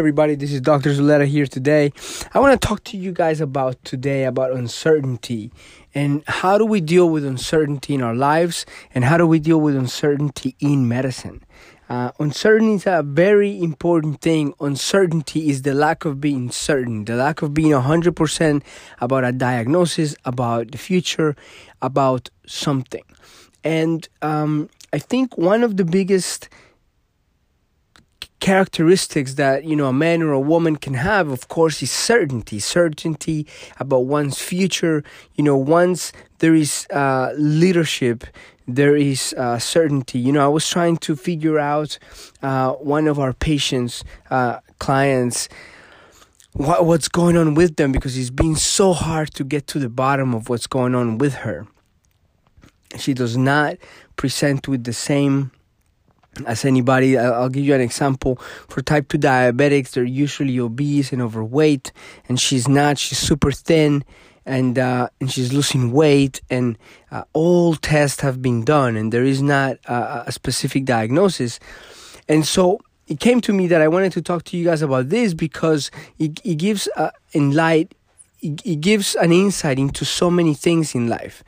[0.00, 0.94] everybody, this is Dr.
[0.94, 1.92] Zuleta here today.
[2.32, 5.52] I want to talk to you guys about today about uncertainty
[5.94, 9.60] and how do we deal with uncertainty in our lives and how do we deal
[9.60, 11.44] with uncertainty in medicine.
[11.90, 14.54] Uh, uncertainty is a very important thing.
[14.58, 18.62] Uncertainty is the lack of being certain, the lack of being 100%
[19.02, 21.36] about a diagnosis, about the future,
[21.82, 23.04] about something.
[23.62, 26.48] And um, I think one of the biggest
[28.40, 32.58] characteristics that you know a man or a woman can have of course is certainty.
[32.58, 33.46] Certainty
[33.78, 35.04] about one's future.
[35.34, 38.24] You know once there is uh, leadership
[38.66, 40.18] there is uh, certainty.
[40.18, 41.98] You know i was trying to figure out
[42.42, 45.48] uh, one of our patients uh, clients
[46.52, 49.88] what, what's going on with them because it's been so hard to get to the
[49.88, 51.66] bottom of what's going on with her.
[52.98, 53.76] She does not
[54.16, 55.52] present with the same
[56.46, 57.18] as anybody.
[57.18, 58.36] I'll give you an example.
[58.68, 61.92] For type 2 diabetics, they're usually obese and overweight,
[62.28, 62.98] and she's not.
[62.98, 64.04] She's super thin.
[64.46, 66.78] And uh, and she's losing weight, and
[67.12, 71.60] uh, all tests have been done, and there is not uh, a specific diagnosis.
[72.26, 75.10] And so it came to me that I wanted to talk to you guys about
[75.10, 77.94] this because it, it gives uh, in light
[78.42, 81.42] it, gives an insight into so many things in life,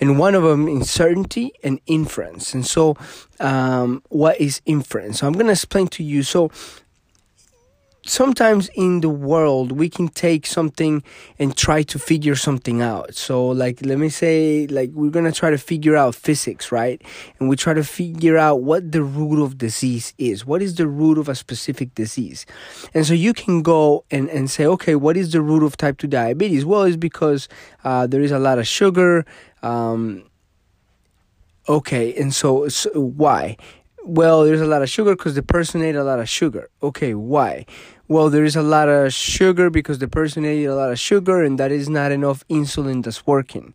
[0.00, 2.54] and one of them is certainty and inference.
[2.54, 2.96] And so,
[3.40, 5.20] um, what is inference?
[5.20, 6.22] So I'm going to explain to you.
[6.22, 6.50] So
[8.08, 11.02] sometimes in the world we can take something
[11.38, 13.14] and try to figure something out.
[13.14, 17.02] So like let me say like we're to try to figure out physics right?
[17.38, 20.46] And we try to figure out what the root of disease is.
[20.46, 22.46] What is the root of a specific disease?
[22.94, 25.98] And so you can go and, and say okay what is the root of type
[25.98, 26.64] 2 diabetes?
[26.64, 27.48] Well it's because
[27.84, 29.26] uh, there is a lot of sugar
[29.62, 30.24] um,
[31.68, 33.56] okay and so, so why?
[34.08, 36.70] Well, there's a lot of sugar because the person ate a lot of sugar.
[36.80, 37.66] Okay, why?
[38.08, 41.42] Well, there is a lot of sugar because the person ate a lot of sugar
[41.42, 43.74] and that is not enough insulin that's working.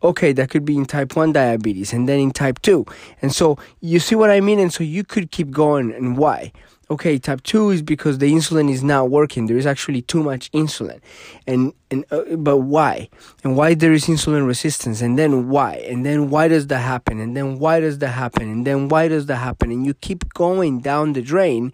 [0.00, 2.86] Okay, that could be in type 1 diabetes and then in type 2.
[3.20, 4.60] And so you see what I mean?
[4.60, 6.52] And so you could keep going and why?
[6.90, 10.50] okay type 2 is because the insulin is not working there is actually too much
[10.52, 11.00] insulin
[11.46, 13.08] and and uh, but why
[13.42, 17.20] and why there is insulin resistance and then why and then why does that happen
[17.20, 20.32] and then why does that happen and then why does that happen and you keep
[20.34, 21.72] going down the drain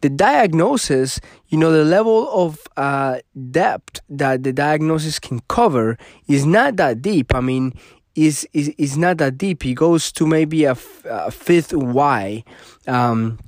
[0.00, 3.18] the diagnosis you know the level of uh,
[3.50, 7.34] depth that the diagnosis can cover is not that deep.
[7.34, 7.74] I mean
[8.14, 9.64] is is, is not that deep.
[9.64, 12.44] It goes to maybe a, f- a fifth why
[12.86, 13.38] um,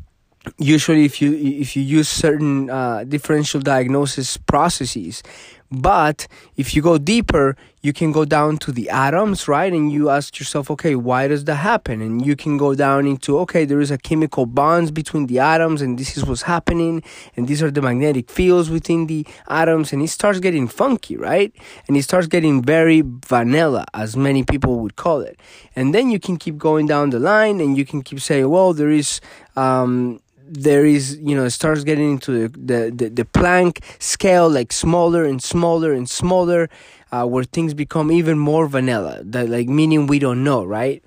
[0.59, 5.23] usually if you if you use certain uh, differential diagnosis processes
[5.71, 6.27] but
[6.57, 9.73] if you go deeper you can go down to the atoms right?
[9.73, 12.01] And you ask yourself okay why does that happen?
[12.03, 15.81] And you can go down into okay there is a chemical bonds between the atoms
[15.81, 17.03] and this is what's happening.
[17.37, 19.93] And these are the magnetic fields within the atoms.
[19.93, 21.53] And it starts getting funky right?
[21.89, 25.41] And it starts getting very vanilla as many people would call it.
[25.75, 28.75] And then you can keep going down the line and you can keep saying well
[28.75, 29.21] there is
[29.57, 30.21] um,
[30.51, 34.73] there is you know it starts getting into the, the, the, the Planck scale like
[34.73, 36.69] smaller and smaller and smaller
[37.13, 41.03] uh, where things become even more vanilla that like meaning we don't know right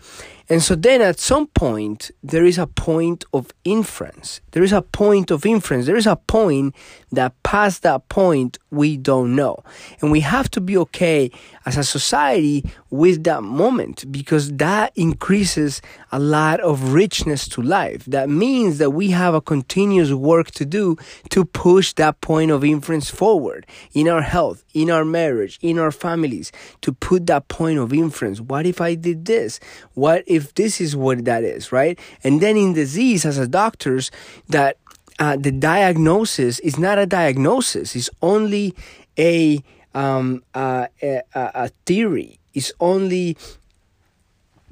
[0.49, 4.41] and so then at some point, there is a point of inference.
[4.51, 5.85] There is a point of inference.
[5.85, 6.75] There is a point
[7.11, 9.63] that past that point, we don't know.
[10.01, 11.31] And we have to be okay
[11.65, 15.81] as a society with that moment because that increases
[16.11, 18.03] a lot of richness to life.
[18.05, 20.97] That means that we have a continuous work to do
[21.29, 25.91] to push that point of inference forward in our health, in our marriage, in our
[25.93, 28.41] families, to put that point of inference.
[28.41, 29.59] What if I did this?
[29.93, 31.99] What if this is what that is, right?
[32.23, 34.11] And then in disease, as a doctors,
[34.49, 34.77] that
[35.19, 38.75] uh, the diagnosis is not a diagnosis; it's only
[39.17, 42.39] a um, uh, a, a theory.
[42.53, 43.37] It's only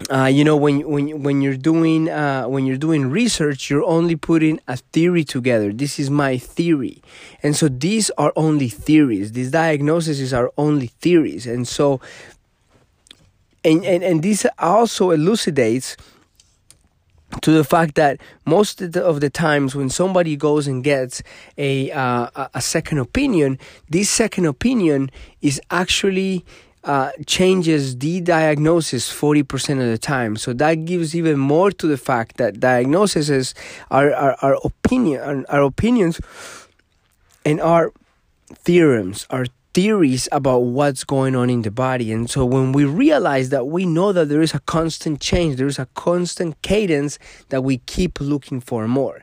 [0.09, 4.15] uh, you know when when when you're doing uh, when you're doing research you're only
[4.15, 5.71] putting a theory together.
[5.73, 7.01] This is my theory.
[7.43, 9.33] And so these are only theories.
[9.33, 11.45] These diagnoses are only theories.
[11.45, 11.99] And so
[13.63, 15.95] and, and, and this also elucidates
[17.41, 21.23] to the fact that most of the, of the, times when somebody goes and gets
[21.57, 23.57] a uh, a second opinion,
[23.89, 25.09] this second opinion
[25.41, 26.43] is actually
[26.83, 30.35] uh, changes the diagnosis 40% of the time.
[30.35, 33.53] So that gives even more to the fact that diagnoses
[33.89, 36.19] are, are, are opinion are opinions
[37.45, 37.91] and are
[38.53, 42.11] theorems, are theories about what's going on in the body.
[42.11, 45.67] And so when we realize that we know that there is a constant change, there
[45.67, 47.19] is a constant cadence
[47.49, 49.21] that we keep looking for more.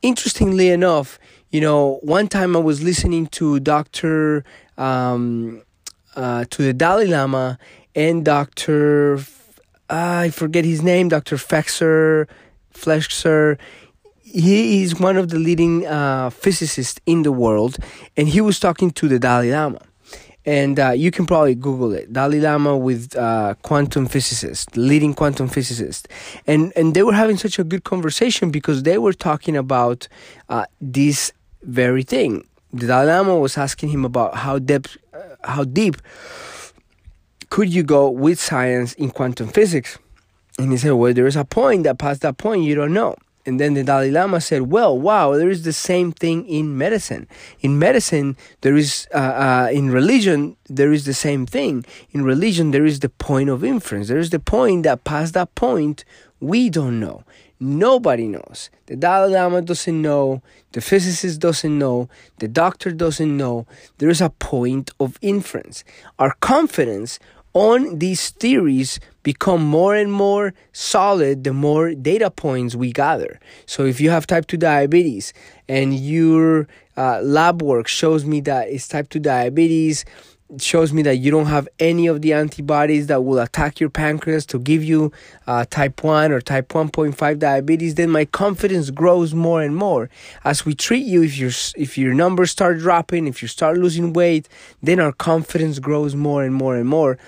[0.00, 1.18] Interestingly enough,
[1.50, 4.44] you know, one time I was listening to Dr.
[4.78, 5.62] Um,
[6.16, 7.58] uh, to the Dalai Lama
[7.94, 9.16] and Dr.
[9.16, 11.36] F- I forget his name, Dr.
[11.36, 12.26] Fexer,
[12.72, 13.58] Flexer.
[14.22, 17.78] He is one of the leading uh, physicists in the world,
[18.16, 19.80] and he was talking to the Dalai Lama
[20.46, 22.12] and uh, you can probably Google it.
[22.12, 26.08] Dalai Lama with uh, quantum physicist, leading quantum physicist,
[26.46, 30.08] and and they were having such a good conversation because they were talking about
[30.48, 31.32] uh, this
[31.62, 32.44] very thing.
[32.74, 35.94] The Dalai Lama was asking him about how deep, uh, how deep
[37.48, 39.96] could you go with science in quantum physics,
[40.58, 43.14] and he said, "Well, there is a point that past that point you don't know."
[43.46, 47.28] And then the Dalai Lama said, Well, wow, there is the same thing in medicine.
[47.60, 51.84] In medicine, there is, uh, uh, in religion, there is the same thing.
[52.12, 54.08] In religion, there is the point of inference.
[54.08, 56.04] There is the point that past that point,
[56.40, 57.24] we don't know.
[57.60, 58.70] Nobody knows.
[58.86, 60.42] The Dalai Lama doesn't know.
[60.72, 62.08] The physicist doesn't know.
[62.38, 63.66] The doctor doesn't know.
[63.98, 65.84] There is a point of inference.
[66.18, 67.18] Our confidence
[67.54, 73.38] on these theories become more and more solid the more data points we gather.
[73.64, 75.32] So if you have type 2 diabetes
[75.68, 76.66] and your
[76.96, 80.04] uh, lab work shows me that it's type 2 diabetes,
[80.60, 84.46] shows me that you don't have any of the antibodies that will attack your pancreas
[84.46, 85.12] to give you
[85.46, 90.10] uh, type 1 or type 1.5 diabetes then my confidence grows more and more.
[90.44, 94.12] As we treat you if your if your numbers start dropping if you start losing
[94.12, 94.48] weight
[94.82, 97.18] then our confidence grows more and more and more.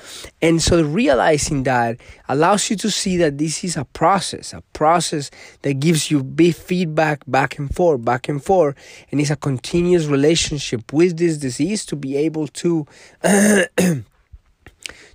[0.43, 5.31] And so realizing that allows you to see that this is a process a process
[5.63, 8.75] that gives you big feedback back and forth back and forth
[9.11, 12.87] and it's a continuous relationship with this disease to be able to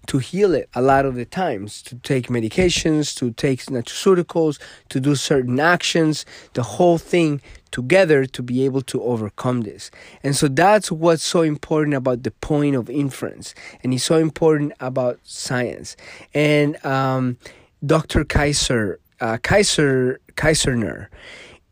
[0.08, 4.60] to heal it a lot of the times to take medications to take nutraceuticals
[4.90, 7.42] to do certain actions the whole thing
[7.72, 9.92] together to be able to overcome this.
[10.24, 13.54] And so that's what's so important about the point of inference.
[13.84, 15.96] And it's so important about science.
[16.34, 17.38] And um,
[17.86, 21.08] dr kaiser uh, kaiser kaiserner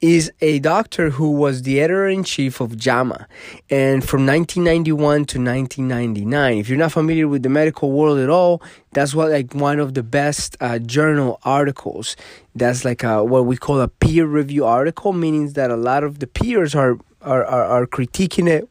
[0.01, 3.27] is a doctor who was the editor in chief of JAMA
[3.69, 6.57] and from 1991 to 1999.
[6.57, 8.61] If you're not familiar with the medical world at all,
[8.93, 12.15] that's what like one of the best uh, journal articles.
[12.55, 16.19] That's like a, what we call a peer review article, meaning that a lot of
[16.19, 18.69] the peers are are, are, are critiquing it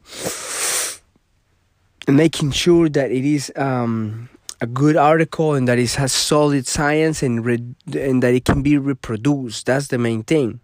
[2.07, 4.27] and making sure that it is um,
[4.61, 8.63] a good article and that it has solid science and re- and that it can
[8.63, 9.67] be reproduced.
[9.67, 10.59] That's the main thing.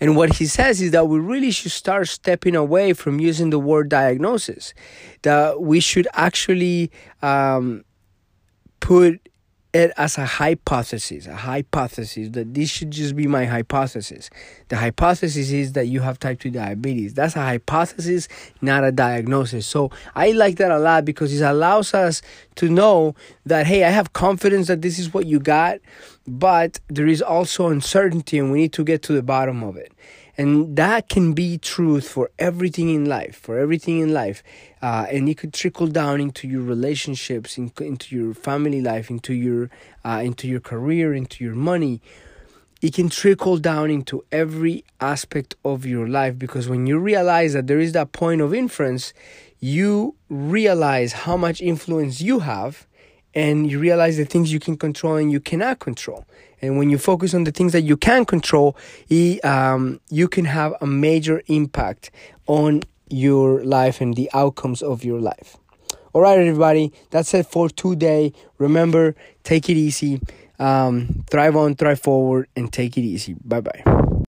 [0.00, 3.58] And what he says is that we really should start stepping away from using the
[3.58, 4.74] word diagnosis.
[5.22, 6.90] That we should actually
[7.22, 7.84] um,
[8.80, 9.28] put
[9.76, 14.30] it as a hypothesis, a hypothesis that this should just be my hypothesis.
[14.68, 17.14] The hypothesis is that you have type 2 diabetes.
[17.14, 18.28] That's a hypothesis,
[18.60, 19.66] not a diagnosis.
[19.66, 22.22] So I like that a lot because it allows us
[22.56, 23.14] to know
[23.44, 25.78] that, hey, I have confidence that this is what you got,
[26.26, 29.92] but there is also uncertainty and we need to get to the bottom of it.
[30.38, 34.42] And that can be truth for everything in life, for everything in life.
[34.82, 39.32] Uh, and it could trickle down into your relationships, in, into your family life, into
[39.32, 39.70] your,
[40.04, 42.02] uh, into your career, into your money.
[42.82, 47.66] It can trickle down into every aspect of your life because when you realize that
[47.66, 49.14] there is that point of inference,
[49.58, 52.86] you realize how much influence you have
[53.36, 56.24] and you realize the things you can control and you cannot control.
[56.62, 58.76] And when you focus on the things that you can control,
[59.44, 62.10] um, you can have a major impact
[62.46, 65.58] on your life and the outcomes of your life.
[66.14, 68.32] All right, everybody, that's it for today.
[68.56, 69.14] Remember,
[69.44, 70.18] take it easy,
[70.58, 73.36] um, thrive on, thrive forward, and take it easy.
[73.44, 74.24] Bye bye.